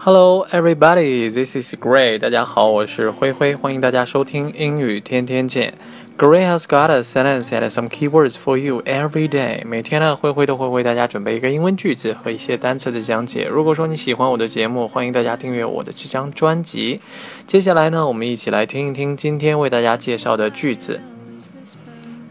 [0.00, 1.28] Hello, everybody.
[1.28, 2.18] This is Gray.
[2.18, 5.74] 大家好，我是灰灰，欢迎大家收听英语天天见。
[6.16, 9.66] Gray has got a sentence and some keywords for you every day.
[9.66, 13.46] 每天呢，灰灰都会为大家准备一个英文句子和一些单词的讲解。
[13.46, 17.00] 如果说你喜欢我的节目，欢迎大家订阅我的这张专辑。
[17.46, 21.00] 接下来呢，我们一起来听一听今天为大家介绍的句子。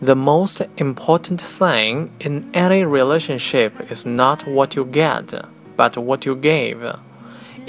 [0.02, 5.26] The most important thing in any relationship is not what you get,
[5.78, 6.96] but what you give.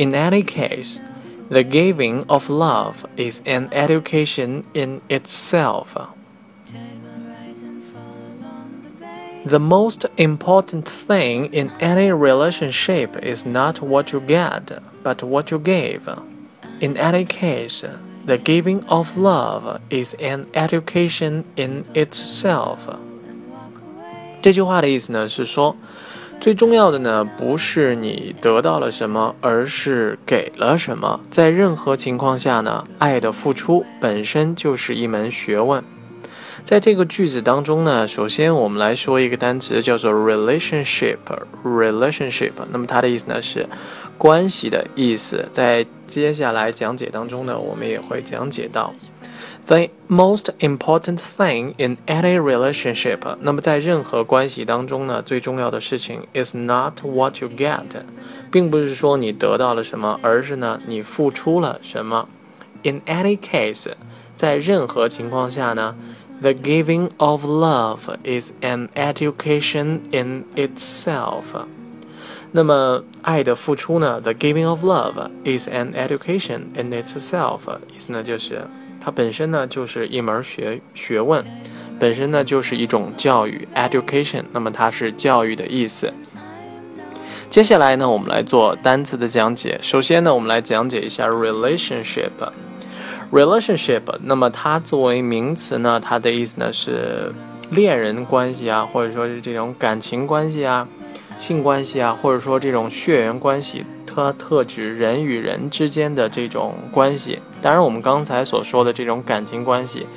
[0.01, 1.01] In any case,
[1.49, 5.97] the giving of love is an education in itself.
[9.45, 15.61] The most important thing in any relationship is not what you get, but what you
[15.61, 16.09] give.
[16.81, 17.85] In any case,
[18.25, 22.89] the giving of love is an education in itself.
[24.43, 25.77] 这句话的意思呢是说。
[26.42, 31.20] 最重要的呢，不是你得到了什么，而是给了什么。
[31.30, 35.84] 在任何情况下呢，爱的付出本身就是一门学问。
[36.66, 41.18] 在这个句子当中呢，首先我们来说一个单词，叫做 relationship。
[41.64, 43.68] relationship，那么它的意思呢是
[44.18, 45.48] 关系的意思。
[45.54, 48.92] 在接下来讲解当中呢，我们也会讲解到。
[49.71, 57.83] The most important thing in any relationship，那么在任何关系当中呢，最重要的事情 is not what you get，
[58.53, 62.29] 并不是说你得到了什么，而是呢你付出了什么。
[62.85, 63.89] In any case，
[64.37, 65.97] 在任何情况下呢，
[66.41, 71.43] the giving of love is an education in itself。
[72.53, 78.63] 那么爱的付出呢，the giving of love is an education in itself，意思呢就是。
[79.04, 81.44] 它本身呢就是一门学学问，
[82.00, 84.44] 本身呢就是一种教育，education。
[84.54, 86.14] 那么它是教育的意思。
[87.50, 89.78] 接下来呢，我们来做单词的讲解。
[89.82, 92.30] 首先呢，我们来讲解一下 relationship。
[93.32, 97.34] relationship，那么它作为名词呢，它的意思呢是
[97.72, 100.88] 恋人关系啊，或者说是这种感情关系啊。
[101.38, 107.40] 性关系啊，或者说这种血缘关系，它特指人与人之间的这种关系。
[107.62, 110.08] 当然，我们刚才所说的这种感情关系，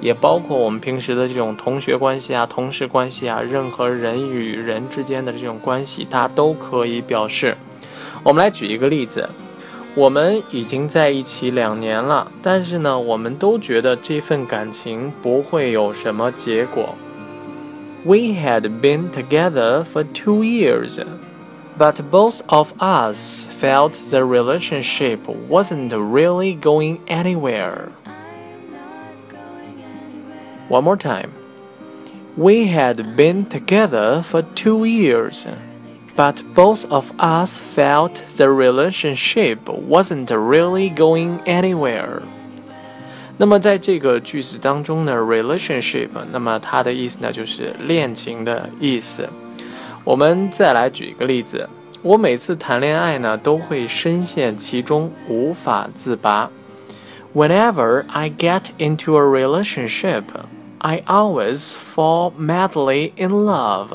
[0.00, 7.56] 也包括我们平时的这种同学关系啊、同事关系啊，任何人与人之间的这种关系，它都可以表示。
[8.22, 9.28] 我们来举一个例子：
[9.94, 16.94] 我们已经在一起两年了，但是呢，我们都觉得这份感情不会有什么结果。
[18.04, 21.00] We had been together for two years,
[21.77, 27.89] but both of us felt the relationship wasn't really going anywhere.
[30.69, 31.31] One more time.
[32.35, 35.47] We had been together for two years,
[36.15, 42.21] but both of us felt the relationship wasn't really going anywhere.
[43.37, 49.29] 那么在这个句子当中呢，relationship，那么它的意思呢就是恋情的意思。
[50.03, 51.67] 我们再来举一个例子，
[52.01, 56.49] 我每次谈恋爱呢都会深陷其中，无法自拔。
[57.33, 60.23] Whenever I get into a relationship,
[60.79, 63.89] I always fall madly in love.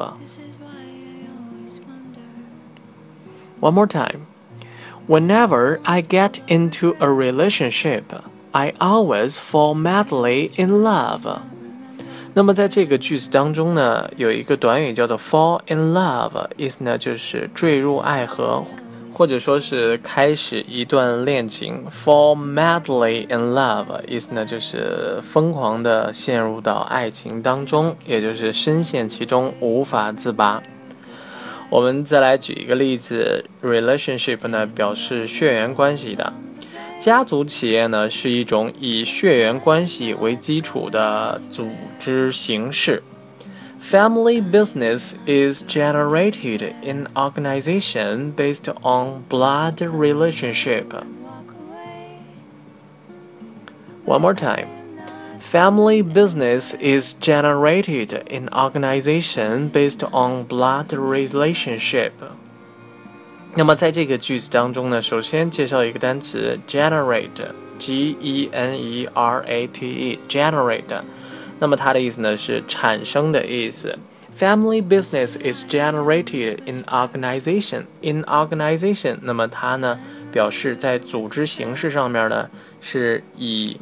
[3.61, 4.27] One more time.
[5.09, 8.05] Whenever I get into a relationship,
[8.53, 11.41] I always fall madly in love。
[12.38, 18.64] 那么在这个句子当中呢，有一个短语叫做 fall in love，意思呢就是坠入爱河，
[19.12, 21.84] 或者说是开始一段恋情。
[21.90, 30.62] fall madly in love，意思呢就是疯狂的陷入到爱情当中，也就是深陷其中无法自拔。
[31.72, 36.32] 我们再来举一个例子，relationship 呢表示血缘关系的。
[36.99, 41.69] 家族企业呢是一种以血缘关系为基础的组
[41.99, 43.03] 织形式。
[43.81, 50.85] Family business is generated in organization based on blood relationship.
[54.07, 54.69] One more time.
[55.41, 62.13] Family business is generated in organization based on blood relationship.
[63.58, 71.02] 那么在这个句子当中呢，首先介绍一个单词 generate，g e n e r a t e，generate。
[71.58, 73.98] 那么它的意思呢是产生的意思。
[74.38, 77.86] Family business is generated in organization.
[78.02, 79.98] In organization，那么它呢
[80.32, 82.48] 表示在组织形式上面呢
[82.80, 83.78] 是以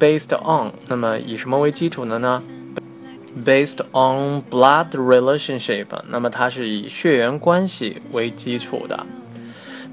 [0.00, 2.42] based on，那么以什么为基础的呢
[3.44, 9.06] ？Based on blood relationship，那么它是以血缘关系为基础的。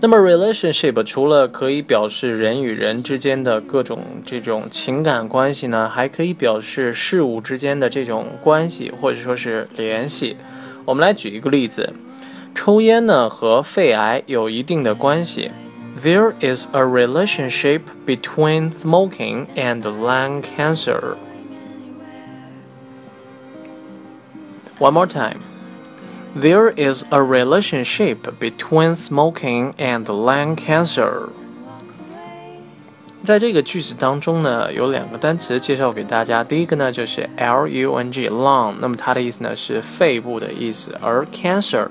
[0.01, 10.37] 那么 relationship 除了可以表示人与人之间的各种这种情感关系呢，还可以表示事物之间的这种关系或者说是联系。
[10.85, 11.91] 我们来举一个例子，
[12.55, 15.51] 抽烟呢和肺癌有一定的关系。
[16.01, 21.15] There is a relationship between smoking and lung cancer.
[24.79, 25.41] One more time.
[26.33, 31.27] There is a relationship between smoking and lung cancer.
[33.21, 36.45] 在这个句子当中呢，有两个单词介绍给大家。
[36.45, 41.89] 第一个呢就是 lung，lung，那么它的意思呢是肺部的意思，而 cancer，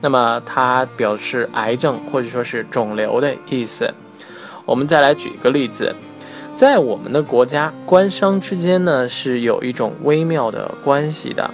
[0.00, 3.94] 那么它表示癌症或者说是肿瘤的意思。
[4.64, 5.94] 我们再来举一个例子，
[6.56, 11.48] 在我们的国家，官商之间呢是有一种微妙的关系的。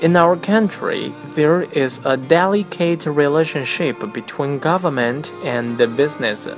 [0.00, 6.48] In our country, there is a delicate relationship between government and business.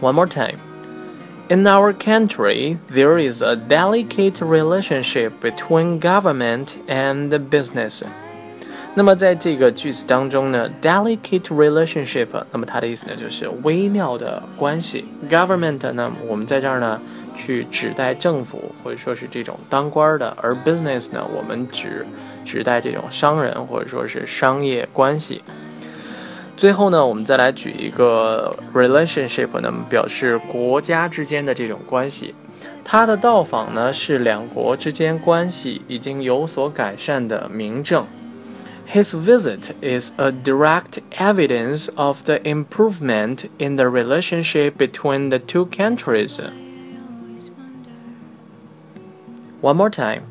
[0.00, 0.58] One more time.
[1.48, 8.02] In our country, there is a delicate relationship between government and business.
[8.94, 15.06] 那么在这个句子当中呢，delicate relationship，那么它的意思呢就是微妙的关系。
[15.30, 17.00] government 呢，我们在这儿呢
[17.35, 22.05] 去指代政府或者说是这种当官的，而 business 呢，我们指
[22.45, 25.41] 指代这种商人或者说是商业关系。
[26.55, 32.35] 最后呢，我们再来举一个 relationship 呢，表示国家之间的这种关系。
[32.85, 38.05] 他的到访呢，是两国之间关系已经有所改善的明证。
[38.91, 46.39] His visit is a direct evidence of the improvement in the relationship between the two countries.
[49.62, 50.22] One more time.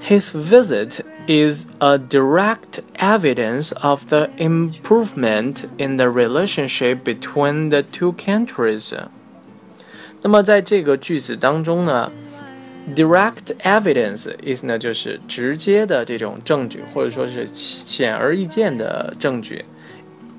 [0.00, 8.12] His visit is a direct evidence of the improvement in the relationship between the two
[8.12, 8.94] countries.
[10.22, 12.10] 那么在这个句子当中呢，
[12.94, 19.64] direct evidence 意思呢就是直接的这种证据，或者说是显而易见的证据。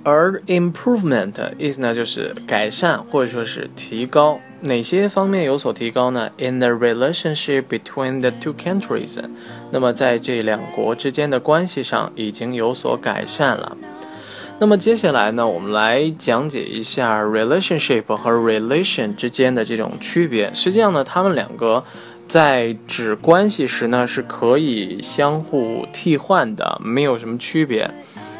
[0.03, 9.18] 而 improvement 意思呢就是改善或者说是提高， 哪些方面有所提高呢？In the relationship between the two countries，
[9.70, 13.76] 那么在这两国之间的关系上已经有所改善了。
[14.58, 20.50] 那么接下来呢，我们来讲解一下 relationship 和 relation 之间的这种区别。
[20.54, 21.84] 实际上呢，它们两个
[22.26, 27.90] 在指关系时呢是可以相互替换的，没有什么区别。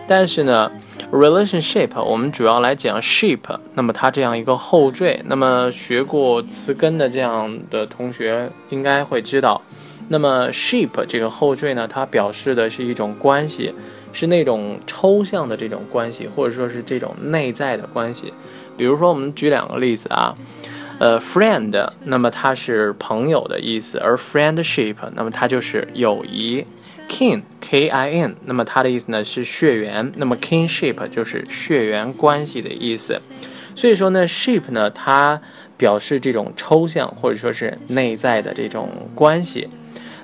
[0.08, 0.70] 但是呢。
[1.14, 3.38] relationship，我们主要来讲 ship，
[3.74, 9.62] 那么它这样一个后缀，那么学过词根的这样的同学应该会知道，
[10.08, 13.72] 那么 ship 这个后缀呢，它表示的是一种关系，
[14.12, 18.34] 是那种抽象的这种关系，或者说是这种内在的关系。
[18.76, 20.34] 比如说，我们举两个例子啊，
[20.98, 26.64] 呃，friend，那么它是朋友的意思，而 friendship，那么它就是友谊。
[27.06, 33.20] kin k i n，那么它的意思呢是血缘，那么 kinship 就是血缘关系的意思。
[33.74, 35.40] 所以说呢，ship 呢它
[35.76, 39.68] 表示这种抽象或者说是内在的这种关系。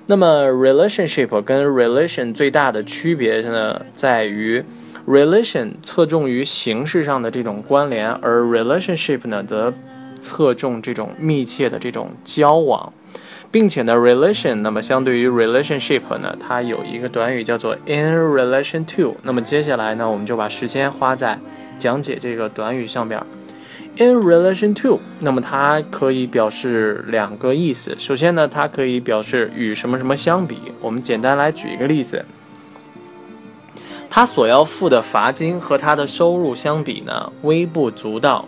[0.07, 4.65] 那么 relationship 跟 relation 最大的区别呢在于
[5.07, 9.73] ，relation 侧重于形式上的这种关联，而 relationship 呢则
[10.21, 12.93] 侧重这种密切的这种交往。
[13.53, 19.17] 并且呢，relation，那么相对于 relationship 呢，它有一个短语叫做 in relation to。
[19.25, 21.37] 那么接下来呢，我们就把时间花在
[21.77, 23.21] 讲解这个短语上边。
[23.97, 27.93] in relation to，那么它可以表示两个意思。
[27.99, 30.57] 首先呢，它可以表示与什么什么相比。
[30.81, 32.25] 我们简单来举一个例子，
[34.09, 38.47] 他所要付的罚金和他的收入相比呢，微不足道。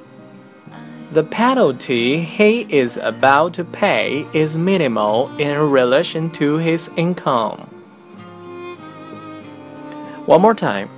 [1.13, 7.67] The penalty he is about to pay is minimal in relation to his income.
[10.25, 10.89] One more time.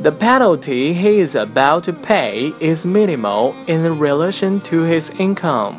[0.00, 5.76] The penalty he is about to pay is minimal in relation to his income.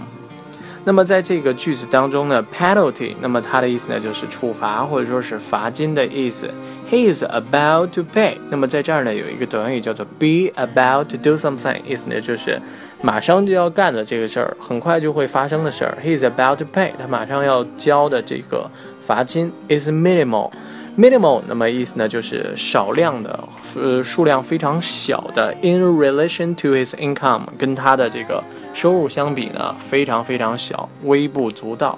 [0.84, 6.54] 那么在这个句子当中呢，penalty，那么它的意思呢就是处罚或者说是罚金的意思。
[6.91, 12.61] He is about to pay，那么在这儿呢有一个短语叫做 be about to do something，意思呢就是
[13.01, 15.97] 马上就要干的这个事儿，很快就会发生的事儿。
[16.05, 18.69] He is about to pay，他马上要交的这个
[19.07, 20.51] 罚金 is minimal。
[20.99, 25.55] Minimal，那么意思呢就是少量的，呃，数量非常小的。
[25.63, 28.43] In relation to his income，跟他的这个
[28.75, 31.97] 收入相比呢，非常非常小，微不足道。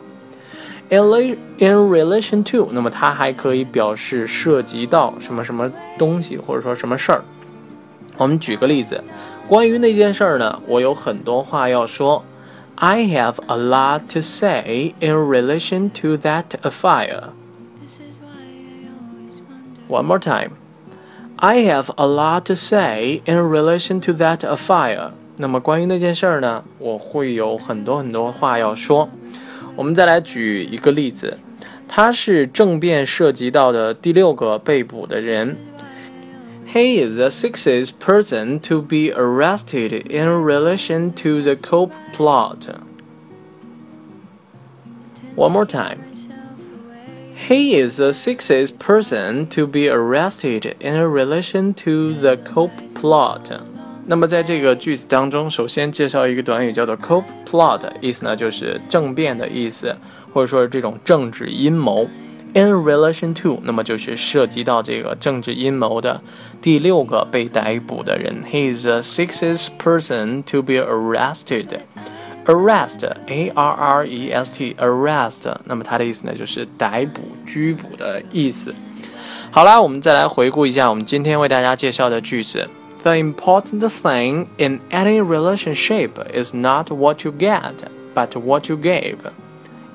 [0.92, 7.24] in in relation to，那么它还可以表示涉及到什么什么东西，或者说什么事儿。
[8.18, 9.04] 我们举个例子，
[9.48, 12.24] 关于那件事儿呢，我有很多话要说。
[12.80, 17.30] I have a lot to say in relation to that affair.
[19.90, 20.52] One more time.
[21.38, 25.10] I have a lot to say in relation to that affair.
[25.38, 29.10] 那么关于那件事儿呢，我会有很多很多话要说。
[29.76, 31.38] 我们再来举一个例子，
[31.88, 35.56] 他是政变涉及到的第六个被捕的人。
[36.74, 42.68] He is the sixth person to be arrested in relation to the coup plot.
[45.36, 46.00] One more time.
[47.48, 53.62] He is the sixth person to be arrested in relation to the coup plot.
[54.07, 59.97] 那么在这个句子当中，首先介绍一个短语叫做 coup plot，意思呢就是政变的意思，
[60.33, 62.09] 或者说是这种政治阴谋。
[62.55, 66.21] In relation to，那么就是涉及到这个政治阴谋的
[66.61, 68.43] 第六个被逮捕的人。
[68.43, 71.69] He is the sixth person to be arrested.
[72.45, 74.77] Arrest, A-R-R-E-S-T,
[75.65, 78.75] 那么它的意思呢就是逮捕、拘捕的意思。
[79.51, 82.69] 好啦，我们再来回顾一下我们今天为大家介绍的句子。
[83.04, 87.74] The important thing in any relationship is not what you get,
[88.14, 89.32] but what you give.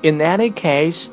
[0.01, 1.09] In any case,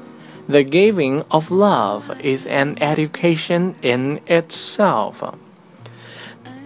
[0.48, 5.14] the giving of love is an education in itself.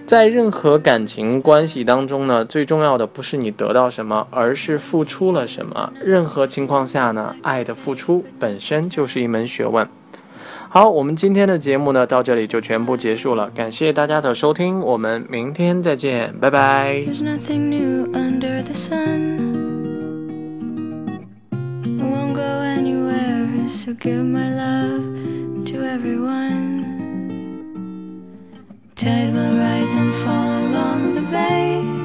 [0.07, 5.93] 在任何感情关系当中呢，最重要的不是你得到什么，而是付出了什么。
[6.05, 9.89] 任何情况下呢，爱的付出本身就是一门学问。
[10.72, 13.50] 好，我们今天的节目呢，到这里就全部结束了。
[13.50, 17.04] 感谢大家的收听，我们明天再见，拜拜。
[29.00, 31.99] Tide will rise and fall on the bay.